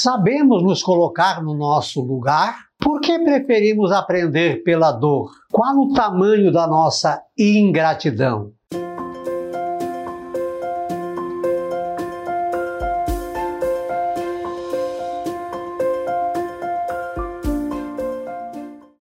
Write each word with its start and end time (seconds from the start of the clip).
Sabemos 0.00 0.62
nos 0.62 0.80
colocar 0.80 1.42
no 1.42 1.54
nosso 1.54 2.00
lugar? 2.00 2.54
Por 2.78 3.00
que 3.00 3.18
preferimos 3.18 3.90
aprender 3.90 4.62
pela 4.62 4.92
dor? 4.92 5.32
Qual 5.50 5.76
o 5.76 5.92
tamanho 5.92 6.52
da 6.52 6.68
nossa 6.68 7.20
ingratidão? 7.36 8.52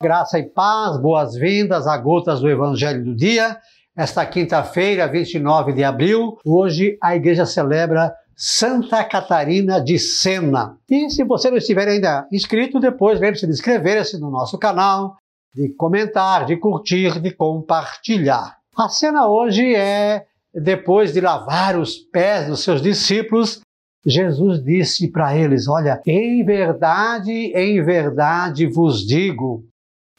Graça 0.00 0.38
e 0.38 0.44
paz, 0.44 0.96
boas-vindas 0.96 1.88
a 1.88 1.98
Gotas 1.98 2.38
do 2.38 2.48
Evangelho 2.48 3.04
do 3.04 3.16
Dia. 3.16 3.58
Esta 3.96 4.24
quinta-feira, 4.24 5.08
29 5.08 5.72
de 5.72 5.82
abril, 5.82 6.38
hoje 6.44 6.96
a 7.02 7.16
igreja 7.16 7.44
celebra 7.44 8.14
Santa 8.36 9.04
Catarina 9.04 9.80
de 9.80 9.98
Sena. 9.98 10.78
E 10.90 11.08
se 11.10 11.24
você 11.24 11.50
não 11.50 11.56
estiver 11.56 11.88
ainda 11.88 12.26
inscrito, 12.32 12.80
depois 12.80 13.20
lembre-se 13.20 13.46
de 13.46 13.52
inscrever-se 13.52 14.18
no 14.18 14.30
nosso 14.30 14.58
canal, 14.58 15.16
de 15.54 15.68
comentar, 15.70 16.44
de 16.44 16.56
curtir, 16.56 17.20
de 17.20 17.30
compartilhar. 17.30 18.56
A 18.76 18.88
cena 18.88 19.28
hoje 19.28 19.74
é 19.74 20.26
depois 20.52 21.12
de 21.12 21.20
lavar 21.20 21.78
os 21.78 21.96
pés 21.96 22.46
dos 22.48 22.60
seus 22.62 22.80
discípulos, 22.82 23.60
Jesus 24.06 24.62
disse 24.62 25.10
para 25.10 25.36
eles: 25.36 25.66
Olha, 25.66 26.00
em 26.06 26.44
verdade, 26.44 27.32
em 27.32 27.82
verdade 27.82 28.66
vos 28.66 29.06
digo, 29.06 29.64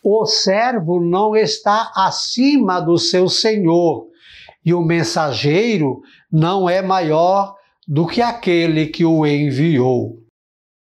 o 0.04 0.26
servo 0.26 1.00
não 1.00 1.36
está 1.36 1.92
acima 1.96 2.80
do 2.80 2.98
seu 2.98 3.30
senhor, 3.30 4.08
e 4.64 4.74
o 4.74 4.82
mensageiro 4.82 6.02
não 6.32 6.68
é 6.68 6.82
maior 6.82 7.56
do 7.88 8.06
que 8.08 8.22
aquele 8.22 8.88
que 8.88 9.06
o 9.06 9.26
enviou. 9.26 10.20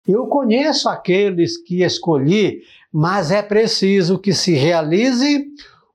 Eu 0.07 0.27
conheço 0.27 0.89
aqueles 0.89 1.57
que 1.57 1.83
escolhi, 1.83 2.61
mas 2.93 3.31
é 3.31 3.43
preciso 3.43 4.19
que 4.19 4.33
se 4.33 4.53
realize 4.53 5.47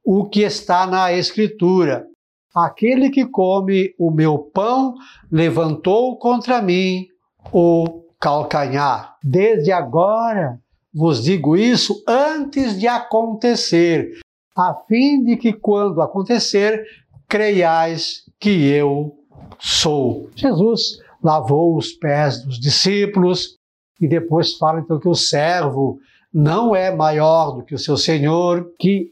o 0.03 0.25
que 0.25 0.41
está 0.41 0.88
na 0.88 1.13
Escritura. 1.13 2.07
Aquele 2.55 3.11
que 3.11 3.25
come 3.25 3.93
o 3.99 4.09
meu 4.09 4.39
pão 4.39 4.95
levantou 5.31 6.17
contra 6.17 6.61
mim 6.61 7.05
o 7.53 8.03
calcanhar. 8.19 9.16
Desde 9.23 9.71
agora 9.71 10.59
vos 10.91 11.23
digo 11.23 11.55
isso 11.55 12.03
antes 12.07 12.79
de 12.79 12.88
acontecer, 12.88 14.17
a 14.57 14.73
fim 14.88 15.23
de 15.23 15.38
que 15.38 15.53
quando 15.53 16.01
acontecer, 16.01 16.83
creiais 17.27 18.23
que 18.39 18.49
eu 18.67 19.19
sou. 19.58 20.30
Jesus 20.36 21.00
lavou 21.23 21.78
os 21.78 21.92
pés 21.92 22.44
dos 22.44 22.59
discípulos 22.59 23.58
e 24.00 24.08
depois 24.08 24.53
fala 24.53 24.80
então 24.80 25.00
que 25.00 25.08
o 25.08 25.16
servo 25.16 26.00
não 26.33 26.75
é 26.75 26.95
maior 26.95 27.52
do 27.52 27.64
que 27.64 27.73
o 27.73 27.80
seu 27.80 27.97
senhor, 27.97 28.72
que 28.80 29.11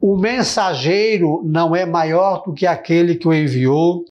o 0.00 0.16
mensageiro 0.16 1.42
não 1.44 1.74
é 1.74 1.84
maior 1.84 2.42
do 2.44 2.52
que 2.52 2.66
aquele 2.66 3.16
que 3.16 3.26
o 3.26 3.34
enviou. 3.34 4.04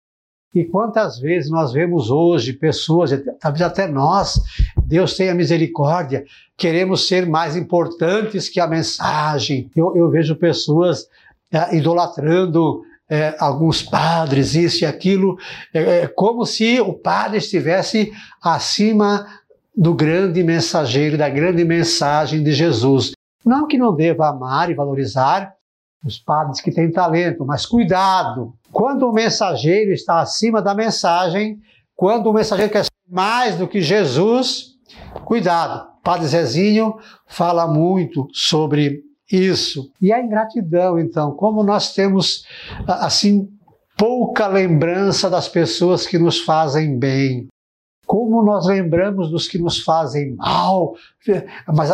E 0.53 0.65
quantas 0.65 1.19
vezes 1.19 1.51
nós 1.51 1.71
vemos 1.71 2.09
hoje 2.09 2.51
pessoas, 2.51 3.11
talvez 3.39 3.61
até 3.61 3.87
nós, 3.87 4.41
Deus 4.85 5.15
tenha 5.15 5.35
misericórdia, 5.35 6.25
queremos 6.57 7.07
ser 7.07 7.27
mais 7.27 7.55
importantes 7.55 8.49
que 8.49 8.59
a 8.59 8.67
mensagem. 8.67 9.69
Eu, 9.75 9.95
eu 9.95 10.09
vejo 10.09 10.35
pessoas 10.35 11.07
é, 11.51 11.77
idolatrando 11.77 12.81
é, 13.09 13.35
alguns 13.39 13.81
padres, 13.81 14.53
isso 14.53 14.83
e 14.83 14.85
aquilo, 14.85 15.37
é, 15.73 16.01
é, 16.01 16.07
como 16.07 16.45
se 16.45 16.79
o 16.81 16.93
padre 16.93 17.37
estivesse 17.37 18.11
acima 18.41 19.25
do 19.75 19.93
grande 19.93 20.43
mensageiro, 20.43 21.17
da 21.17 21.29
grande 21.29 21.63
mensagem 21.63 22.43
de 22.43 22.51
Jesus. 22.51 23.11
Não 23.45 23.67
que 23.67 23.77
não 23.77 23.95
deva 23.95 24.27
amar 24.27 24.69
e 24.69 24.73
valorizar 24.73 25.53
os 26.03 26.17
padres 26.17 26.61
que 26.61 26.71
têm 26.71 26.91
talento, 26.91 27.45
mas 27.45 27.65
cuidado! 27.65 28.53
Quando 28.71 29.03
o 29.03 29.13
mensageiro 29.13 29.91
está 29.91 30.19
acima 30.19 30.61
da 30.61 30.73
mensagem, 30.73 31.59
quando 31.95 32.27
o 32.27 32.33
mensageiro 32.33 32.71
quer 32.71 32.85
ser 32.85 32.91
mais 33.09 33.55
do 33.55 33.67
que 33.67 33.81
Jesus, 33.81 34.75
cuidado! 35.25 35.87
Padre 36.03 36.27
Zezinho 36.27 36.95
fala 37.25 37.67
muito 37.67 38.27
sobre 38.31 39.01
isso. 39.31 39.91
E 40.01 40.11
a 40.11 40.23
ingratidão, 40.23 40.99
então, 40.99 41.31
como 41.31 41.63
nós 41.63 41.93
temos, 41.93 42.45
assim, 42.87 43.49
pouca 43.97 44.47
lembrança 44.47 45.29
das 45.29 45.49
pessoas 45.49 46.05
que 46.05 46.19
nos 46.19 46.39
fazem 46.39 46.97
bem. 46.97 47.47
Como 48.05 48.41
nós 48.41 48.65
lembramos 48.65 49.29
dos 49.29 49.49
que 49.49 49.57
nos 49.57 49.83
fazem 49.83 50.35
mal, 50.35 50.95
mas 51.67 51.89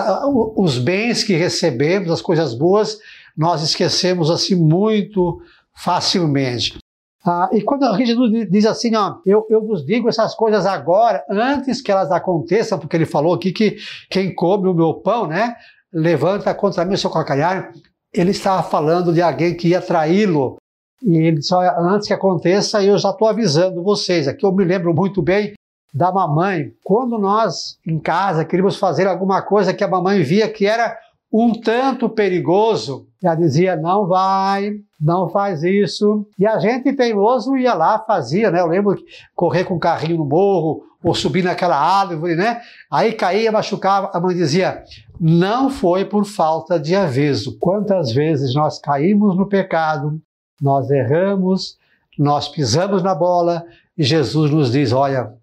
os 0.56 0.78
bens 0.78 1.24
que 1.24 1.34
recebemos, 1.34 2.12
as 2.12 2.22
coisas 2.22 2.54
boas, 2.54 3.00
nós 3.36 3.64
esquecemos 3.64 4.30
assim 4.30 4.54
muito 4.54 5.42
facilmente. 5.76 6.78
Ah, 7.26 7.50
e 7.54 7.62
quando 7.62 7.98
Jesus 8.06 8.50
diz 8.50 8.66
assim, 8.66 8.96
ó, 8.96 9.16
eu, 9.26 9.48
eu 9.50 9.66
vos 9.66 9.84
digo 9.86 10.10
essas 10.10 10.36
coisas 10.36 10.66
agora, 10.66 11.24
antes 11.30 11.82
que 11.82 11.92
elas 11.92 12.12
aconteçam, 12.12 12.78
porque 12.78 12.98
ele 12.98 13.06
falou 13.06 13.34
aqui 13.34 13.52
que 13.52 13.78
quem 14.10 14.36
come 14.36 14.68
o 14.68 14.74
meu 14.74 14.96
pão, 14.96 15.26
né, 15.26 15.56
levanta 15.94 16.54
contra 16.56 16.84
mim 16.84 16.96
o 16.96 16.98
seu 16.98 17.10
calcanhar, 17.10 17.72
ele 18.14 18.32
estava 18.32 18.64
falando 18.64 19.14
de 19.14 19.22
alguém 19.22 19.56
que 19.56 19.70
ia 19.70 19.82
traí-lo. 19.82 20.58
E 21.02 21.18
ele 21.18 21.38
disse: 21.38 21.54
antes 21.54 22.08
que 22.08 22.14
aconteça, 22.14 22.84
eu 22.84 22.98
já 22.98 23.10
estou 23.10 23.28
avisando 23.28 23.84
vocês. 23.84 24.28
Aqui 24.28 24.46
eu 24.46 24.52
me 24.52 24.64
lembro 24.64 24.94
muito 24.94 25.22
bem 25.22 25.54
da 25.94 26.12
mamãe. 26.12 26.72
Quando 26.84 27.20
nós 27.20 27.78
em 27.86 28.00
casa 28.00 28.46
queríamos 28.46 28.78
fazer 28.78 29.08
alguma 29.08 29.42
coisa 29.42 29.74
que 29.74 29.84
a 29.84 29.88
mamãe 29.88 30.24
via 30.24 30.50
que 30.50 30.66
era 30.66 30.98
um 31.34 31.52
tanto 31.52 32.08
perigoso, 32.08 33.08
ela 33.24 33.34
dizia: 33.34 33.76
não 33.76 34.06
vai, 34.06 34.76
não 35.02 35.28
faz 35.30 35.64
isso. 35.64 36.28
E 36.38 36.46
a 36.46 36.60
gente 36.60 36.94
teimoso 36.94 37.58
ia 37.58 37.74
lá, 37.74 37.98
fazia, 37.98 38.52
né? 38.52 38.62
Eu 38.62 38.68
lembro 38.68 38.96
de 38.96 39.04
correr 39.36 39.64
com 39.64 39.74
o 39.74 39.80
carrinho 39.80 40.20
no 40.20 40.26
morro, 40.26 40.84
ou 41.04 41.16
subir 41.16 41.44
naquela 41.44 41.76
árvore, 41.76 42.36
né? 42.36 42.62
Aí 42.90 43.14
caía, 43.14 43.52
machucava, 43.52 44.12
a 44.14 44.20
mãe 44.20 44.36
dizia: 44.36 44.84
não 45.20 45.72
foi 45.72 46.06
por 46.06 46.24
falta 46.24 46.80
de 46.80 46.96
aviso. 46.96 47.58
Quantas 47.60 48.12
vezes 48.12 48.54
nós 48.54 48.78
caímos 48.78 49.36
no 49.36 49.48
pecado, 49.48 50.22
nós 50.62 50.92
erramos, 50.92 51.78
nós 52.18 52.48
pisamos 52.48 53.02
na 53.02 53.16
bola 53.16 53.66
e 53.98 54.04
Jesus 54.04 54.52
nos 54.52 54.72
diz: 54.72 54.94
olha, 54.94 55.34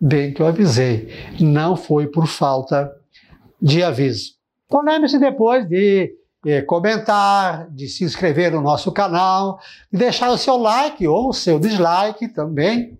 bem 0.00 0.32
que 0.32 0.40
eu 0.40 0.46
avisei, 0.46 1.08
não 1.40 1.74
foi 1.74 2.06
por 2.06 2.28
falta 2.28 2.90
de 3.60 3.82
aviso. 3.82 4.39
Então 4.70 4.82
lembre-se 4.82 5.18
depois 5.18 5.68
de 5.68 6.14
eh, 6.46 6.62
comentar, 6.62 7.68
de 7.70 7.88
se 7.88 8.04
inscrever 8.04 8.52
no 8.52 8.60
nosso 8.60 8.92
canal, 8.92 9.58
de 9.92 9.98
deixar 9.98 10.30
o 10.30 10.38
seu 10.38 10.56
like 10.56 11.08
ou 11.08 11.30
o 11.30 11.32
seu 11.32 11.58
dislike 11.58 12.28
também, 12.28 12.96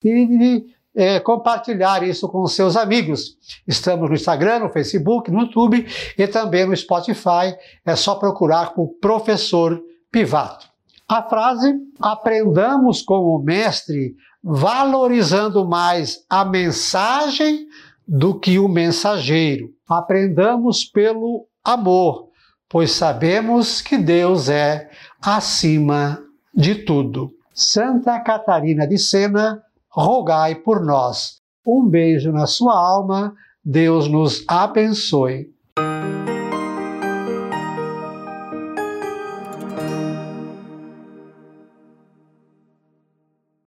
e 0.00 0.26
de 0.26 0.66
é, 0.94 1.18
compartilhar 1.18 2.04
isso 2.06 2.28
com 2.28 2.42
os 2.42 2.54
seus 2.54 2.76
amigos. 2.76 3.36
Estamos 3.66 4.08
no 4.08 4.14
Instagram, 4.14 4.60
no 4.60 4.70
Facebook, 4.70 5.28
no 5.28 5.40
YouTube 5.40 5.84
e 6.16 6.26
também 6.28 6.66
no 6.66 6.76
Spotify. 6.76 7.56
É 7.84 7.96
só 7.96 8.14
procurar 8.14 8.72
por 8.72 8.86
Professor 9.00 9.82
Pivato. 10.12 10.68
A 11.08 11.20
frase: 11.24 11.74
aprendamos 12.00 13.02
com 13.02 13.34
o 13.34 13.42
mestre, 13.42 14.14
valorizando 14.40 15.68
mais 15.68 16.24
a 16.30 16.44
mensagem 16.44 17.66
do 18.08 18.40
que 18.40 18.58
o 18.58 18.66
mensageiro. 18.66 19.68
Aprendamos 19.86 20.84
pelo 20.84 21.46
amor, 21.62 22.30
pois 22.66 22.92
sabemos 22.92 23.82
que 23.82 23.98
Deus 23.98 24.48
é 24.48 24.90
acima 25.20 26.18
de 26.54 26.74
tudo. 26.74 27.30
Santa 27.52 28.18
Catarina 28.20 28.86
de 28.86 28.96
Sena, 28.96 29.62
rogai 29.90 30.54
por 30.54 30.82
nós. 30.82 31.42
Um 31.66 31.86
beijo 31.86 32.32
na 32.32 32.46
sua 32.46 32.72
alma, 32.72 33.34
Deus 33.62 34.08
nos 34.08 34.42
abençoe. 34.48 35.52